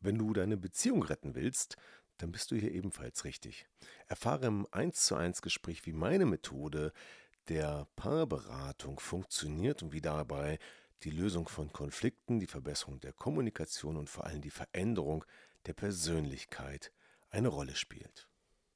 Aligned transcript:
Wenn 0.00 0.18
du 0.18 0.32
deine 0.32 0.56
Beziehung 0.56 1.02
retten 1.02 1.34
willst, 1.34 1.76
dann 2.18 2.32
bist 2.32 2.50
du 2.50 2.56
hier 2.56 2.72
ebenfalls 2.72 3.24
richtig. 3.24 3.66
Erfahre 4.06 4.46
im 4.46 4.66
1 4.70 5.06
zu 5.06 5.14
1 5.14 5.42
Gespräch, 5.42 5.86
wie 5.86 5.92
meine 5.92 6.26
Methode 6.26 6.92
der 7.48 7.86
Paarberatung 7.96 9.00
funktioniert 9.00 9.82
und 9.82 9.92
wie 9.92 10.00
dabei 10.00 10.58
die 11.04 11.10
Lösung 11.10 11.48
von 11.48 11.72
Konflikten, 11.72 12.40
die 12.40 12.46
Verbesserung 12.46 13.00
der 13.00 13.12
Kommunikation 13.12 13.96
und 13.96 14.10
vor 14.10 14.24
allem 14.24 14.42
die 14.42 14.50
Veränderung 14.50 15.24
der 15.66 15.72
Persönlichkeit 15.74 16.92
eine 17.30 17.48
Rolle 17.48 17.76
spielt. 17.76 18.28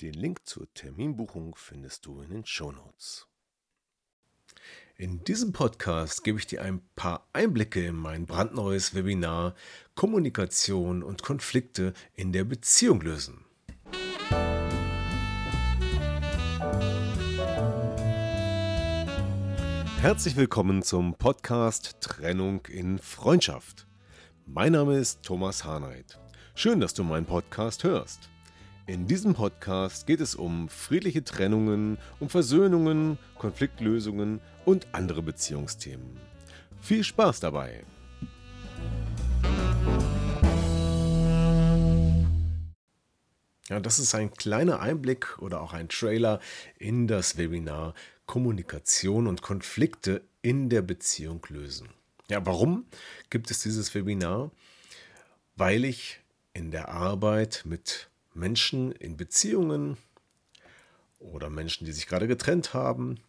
Den 0.00 0.14
Link 0.14 0.46
zur 0.46 0.72
Terminbuchung 0.74 1.54
findest 1.56 2.06
du 2.06 2.20
in 2.20 2.30
den 2.30 2.46
Shownotes. 2.46 3.28
In 4.96 5.24
diesem 5.24 5.52
Podcast 5.52 6.22
gebe 6.22 6.38
ich 6.38 6.46
dir 6.46 6.62
ein 6.62 6.80
paar 6.94 7.26
Einblicke 7.32 7.84
in 7.84 7.96
mein 7.96 8.26
brandneues 8.26 8.94
Webinar 8.94 9.56
Kommunikation 9.96 11.02
und 11.02 11.24
Konflikte 11.24 11.94
in 12.14 12.32
der 12.32 12.44
Beziehung 12.44 13.00
lösen. 13.00 13.44
Herzlich 20.00 20.36
willkommen 20.36 20.82
zum 20.82 21.14
Podcast 21.14 21.96
Trennung 22.00 22.64
in 22.66 23.00
Freundschaft. 23.00 23.88
Mein 24.46 24.72
Name 24.72 24.98
ist 24.98 25.24
Thomas 25.24 25.64
Harnight. 25.64 26.20
Schön, 26.54 26.78
dass 26.78 26.94
du 26.94 27.02
meinen 27.02 27.26
Podcast 27.26 27.82
hörst. 27.82 28.28
In 28.86 29.06
diesem 29.06 29.32
Podcast 29.32 30.06
geht 30.06 30.20
es 30.20 30.34
um 30.34 30.68
friedliche 30.68 31.24
Trennungen, 31.24 31.96
um 32.20 32.28
Versöhnungen, 32.28 33.18
Konfliktlösungen 33.38 34.42
und 34.66 34.88
andere 34.92 35.22
Beziehungsthemen. 35.22 36.20
Viel 36.82 37.02
Spaß 37.02 37.40
dabei! 37.40 37.82
Ja, 43.70 43.80
das 43.80 43.98
ist 43.98 44.14
ein 44.14 44.34
kleiner 44.34 44.80
Einblick 44.80 45.38
oder 45.38 45.62
auch 45.62 45.72
ein 45.72 45.88
Trailer 45.88 46.38
in 46.78 47.06
das 47.06 47.38
Webinar 47.38 47.94
Kommunikation 48.26 49.26
und 49.26 49.40
Konflikte 49.40 50.22
in 50.42 50.68
der 50.68 50.82
Beziehung 50.82 51.40
lösen. 51.48 51.88
Ja, 52.28 52.44
warum 52.44 52.84
gibt 53.30 53.50
es 53.50 53.62
dieses 53.62 53.94
Webinar? 53.94 54.50
Weil 55.56 55.86
ich 55.86 56.20
in 56.52 56.70
der 56.70 56.90
Arbeit 56.90 57.62
mit 57.64 58.10
Menschen 58.34 58.92
in 58.92 59.16
Beziehungen 59.16 59.96
oder 61.18 61.50
Menschen, 61.50 61.84
die 61.84 61.92
sich 61.92 62.06
gerade 62.06 62.28
getrennt 62.28 62.74
haben, 62.74 63.20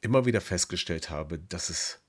immer 0.00 0.26
wieder 0.26 0.40
festgestellt 0.40 1.10
habe, 1.10 1.38
dass 1.38 1.70
es 1.70 2.00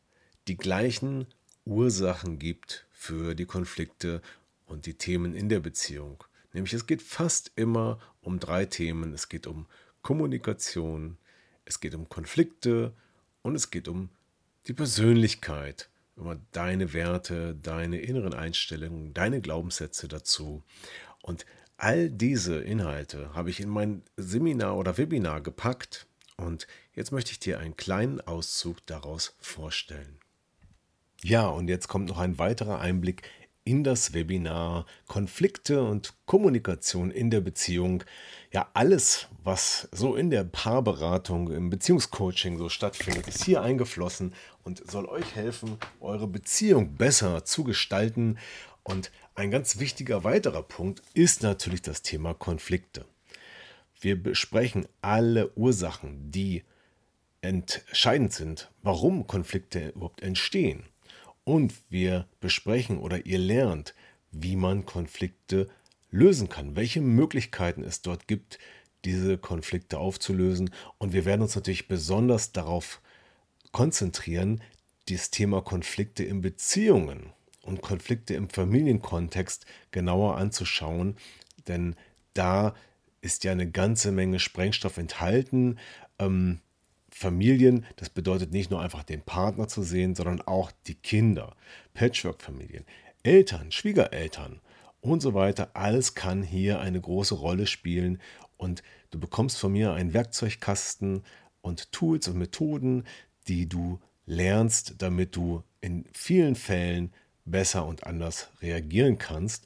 die 0.48 0.58
gleichen 0.58 1.28
Ursachen 1.66 2.40
gibt 2.40 2.86
für 2.92 3.36
die 3.36 3.46
Konflikte 3.46 4.22
und 4.66 4.86
die 4.86 4.96
Themen 4.96 5.36
in 5.36 5.50
der 5.50 5.60
Beziehung. 5.60 6.24
Nämlich 6.52 6.74
es 6.74 6.86
geht 6.86 7.02
fast 7.02 7.52
immer 7.56 8.00
um 8.22 8.40
drei 8.40 8.66
Themen. 8.66 9.14
Es 9.14 9.30
geht 9.30 9.48
um 9.48 9.68
Kommunikation, 10.02 11.18
es 11.66 11.80
geht 11.80 11.96
um 11.96 12.10
Konflikte 12.10 12.94
und 13.42 13.56
es 13.56 13.72
geht 13.72 13.88
um 13.88 14.10
die 14.68 14.74
Persönlichkeit, 14.74 15.90
über 16.16 16.40
deine 16.52 16.94
Werte, 16.94 17.56
deine 17.56 18.00
inneren 18.00 18.34
Einstellungen, 18.34 19.14
deine 19.14 19.42
Glaubenssätze 19.42 20.08
dazu. 20.08 20.64
Und 21.22 21.46
All 21.78 22.10
diese 22.10 22.60
Inhalte 22.60 23.34
habe 23.34 23.50
ich 23.50 23.60
in 23.60 23.70
mein 23.70 24.04
Seminar 24.16 24.78
oder 24.78 24.98
Webinar 24.98 25.42
gepackt 25.42 26.06
und 26.38 26.68
jetzt 26.94 27.12
möchte 27.12 27.32
ich 27.32 27.40
dir 27.40 27.60
einen 27.60 27.78
kleinen 27.78 28.22
Auszug 28.22 28.86
daraus 28.86 29.36
vorstellen. 29.40 30.20
Ja, 31.24 31.48
und 31.48 31.70
jetzt 31.70 31.88
kommt 31.88 32.10
noch 32.10 32.20
ein 32.20 32.38
weiterer 32.38 32.80
Einblick 32.80 33.24
in 33.66 33.84
das 33.84 34.14
Webinar 34.14 34.86
Konflikte 35.08 35.84
und 35.84 36.14
Kommunikation 36.26 37.12
in 37.12 37.30
der 37.30 37.40
Beziehung. 37.40 38.04
Ja, 38.52 38.70
alles, 38.74 39.28
was 39.44 39.88
so 39.92 40.16
in 40.16 40.30
der 40.30 40.44
Paarberatung, 40.44 41.52
im 41.52 41.70
Beziehungscoaching 41.70 42.58
so 42.58 42.70
stattfindet, 42.70 43.28
ist 43.28 43.46
hier 43.46 43.62
eingeflossen 43.62 44.34
und 44.64 44.90
soll 44.90 45.06
euch 45.06 45.36
helfen, 45.36 45.78
eure 46.02 46.28
Beziehung 46.28 46.96
besser 46.96 47.46
zu 47.46 47.64
gestalten 47.64 48.38
und 48.84 49.12
ein 49.36 49.50
ganz 49.50 49.80
wichtiger 49.80 50.24
weiterer 50.24 50.62
Punkt 50.62 51.02
ist 51.14 51.42
natürlich 51.42 51.82
das 51.82 52.02
Thema 52.02 52.34
Konflikte. 52.34 53.06
Wir 54.00 54.22
besprechen 54.22 54.88
alle 55.02 55.52
Ursachen, 55.56 56.32
die 56.32 56.64
entscheidend 57.42 58.34
sind, 58.34 58.70
warum 58.82 59.28
Konflikte 59.28 59.90
überhaupt 59.90 60.22
entstehen. 60.22 60.84
Und 61.46 61.74
wir 61.90 62.28
besprechen 62.40 62.98
oder 63.00 63.26
ihr 63.26 63.38
lernt, 63.38 63.94
wie 64.32 64.56
man 64.56 64.86
Konflikte 64.86 65.70
lösen 66.10 66.50
kann, 66.50 66.76
welche 66.76 67.02
Möglichkeiten 67.02 67.84
es 67.84 68.02
dort 68.02 68.28
gibt, 68.28 68.60
diese 69.06 69.38
Konflikte 69.38 69.98
aufzulösen. 69.98 70.70
Und 70.98 71.14
wir 71.14 71.26
werden 71.26 71.42
uns 71.42 71.56
natürlich 71.56 71.88
besonders 71.88 72.52
darauf 72.52 73.02
konzentrieren, 73.72 74.62
das 75.10 75.32
Thema 75.32 75.62
Konflikte 75.62 76.24
in 76.24 76.42
Beziehungen 76.42 77.34
und 77.64 77.82
Konflikte 77.82 78.36
im 78.36 78.50
Familienkontext 78.50 79.66
genauer 79.92 80.38
anzuschauen, 80.38 81.16
denn 81.68 81.96
da 82.34 82.76
ist 83.22 83.44
ja 83.44 83.52
eine 83.54 83.70
ganze 83.70 84.12
Menge 84.12 84.40
Sprengstoff 84.40 84.98
enthalten. 84.98 85.80
Ähm, 86.20 86.60
Familien, 87.10 87.86
das 87.96 88.10
bedeutet 88.10 88.52
nicht 88.52 88.70
nur 88.72 88.82
einfach 88.82 89.04
den 89.04 89.22
Partner 89.22 89.68
zu 89.68 89.84
sehen, 89.84 90.16
sondern 90.16 90.42
auch 90.42 90.72
die 90.88 90.96
Kinder, 90.96 91.56
Patchwork-Familien, 91.94 92.86
Eltern, 93.22 93.72
Schwiegereltern 93.72 94.60
und 95.00 95.22
so 95.22 95.34
weiter. 95.34 95.70
Alles 95.74 96.16
kann 96.16 96.44
hier 96.44 96.80
eine 96.82 97.00
große 97.00 97.36
Rolle 97.36 97.68
spielen 97.68 98.20
und 98.58 98.84
du 99.12 99.20
bekommst 99.20 99.58
von 99.58 99.72
mir 99.72 99.94
einen 99.94 100.14
Werkzeugkasten 100.14 101.24
und 101.62 101.92
Tools 101.92 102.28
und 102.28 102.38
Methoden, 102.38 103.06
die 103.48 103.70
du 103.70 104.00
lernst, 104.26 104.96
damit 104.98 105.36
du 105.36 105.64
in 105.82 106.06
vielen 106.14 106.56
Fällen 106.56 107.14
besser 107.46 107.86
und 107.86 108.06
anders 108.06 108.50
reagieren 108.62 109.18
kannst 109.18 109.66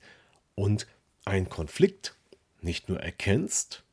und 0.55 0.87
einen 1.25 1.49
Konflikt 1.49 2.15
nicht 2.61 2.89
nur 2.89 2.99
erkennst, 2.99 3.83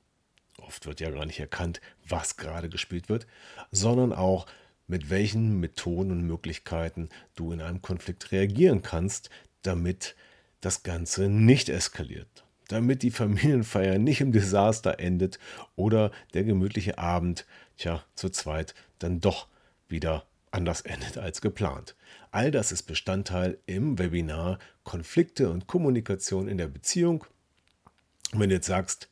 oft 0.58 0.86
wird 0.86 1.00
ja 1.00 1.10
gar 1.10 1.26
nicht 1.26 1.40
erkannt, 1.40 1.80
was 2.08 2.36
gerade 2.36 2.68
gespielt 2.68 3.08
wird, 3.08 3.26
sondern 3.70 4.12
auch 4.12 4.46
mit 4.86 5.10
welchen 5.10 5.60
Methoden 5.60 6.10
und 6.10 6.22
Möglichkeiten 6.26 7.08
du 7.34 7.52
in 7.52 7.60
einem 7.60 7.82
Konflikt 7.82 8.32
reagieren 8.32 8.82
kannst, 8.82 9.30
damit 9.62 10.14
das 10.60 10.82
Ganze 10.82 11.28
nicht 11.28 11.68
eskaliert, 11.68 12.44
damit 12.68 13.02
die 13.02 13.10
Familienfeier 13.10 13.98
nicht 13.98 14.20
im 14.20 14.32
Desaster 14.32 14.98
endet 14.98 15.38
oder 15.76 16.10
der 16.32 16.44
gemütliche 16.44 16.98
Abend, 16.98 17.46
tja, 17.76 18.02
zu 18.14 18.30
zweit 18.30 18.74
dann 18.98 19.20
doch 19.20 19.48
wieder 19.88 20.26
anders 20.54 20.82
endet 20.82 21.18
als 21.18 21.40
geplant. 21.40 21.96
All 22.30 22.50
das 22.50 22.72
ist 22.72 22.84
Bestandteil 22.84 23.58
im 23.66 23.98
Webinar 23.98 24.58
Konflikte 24.84 25.50
und 25.50 25.66
Kommunikation 25.66 26.48
in 26.48 26.58
der 26.58 26.68
Beziehung. 26.68 27.24
Und 28.32 28.40
wenn 28.40 28.48
du 28.48 28.54
jetzt 28.54 28.68
sagst, 28.68 29.08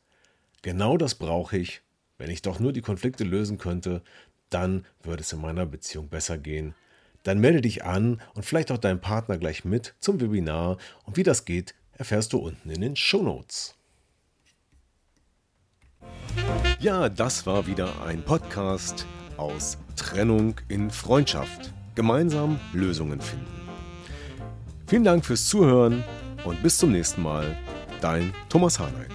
genau 0.61 0.97
das 0.97 1.15
brauche 1.15 1.57
ich, 1.57 1.81
wenn 2.17 2.29
ich 2.29 2.41
doch 2.41 2.59
nur 2.59 2.73
die 2.73 2.81
Konflikte 2.81 3.23
lösen 3.23 3.57
könnte, 3.57 4.01
dann 4.49 4.85
würde 5.01 5.21
es 5.21 5.33
in 5.33 5.41
meiner 5.41 5.65
Beziehung 5.65 6.07
besser 6.07 6.37
gehen. 6.37 6.75
Dann 7.23 7.39
melde 7.39 7.61
dich 7.61 7.83
an 7.83 8.21
und 8.33 8.43
vielleicht 8.43 8.71
auch 8.71 8.77
deinen 8.77 9.01
Partner 9.01 9.37
gleich 9.37 9.65
mit 9.65 9.95
zum 9.99 10.21
Webinar. 10.21 10.77
Und 11.03 11.17
wie 11.17 11.23
das 11.23 11.45
geht, 11.45 11.73
erfährst 11.93 12.33
du 12.33 12.37
unten 12.37 12.69
in 12.69 12.81
den 12.81 12.95
Show 12.95 13.21
Notes. 13.21 13.75
Ja, 16.79 17.09
das 17.09 17.45
war 17.45 17.65
wieder 17.67 18.03
ein 18.03 18.23
Podcast 18.23 19.05
aus 19.37 19.77
Trennung 19.95 20.55
in 20.67 20.91
Freundschaft. 20.91 21.71
Gemeinsam 21.95 22.59
Lösungen 22.73 23.21
finden. 23.21 23.45
Vielen 24.87 25.03
Dank 25.03 25.25
fürs 25.25 25.47
Zuhören 25.47 26.03
und 26.43 26.61
bis 26.63 26.77
zum 26.77 26.91
nächsten 26.91 27.21
Mal. 27.21 27.57
Dein 28.01 28.33
Thomas 28.49 28.79
Harnight. 28.79 29.11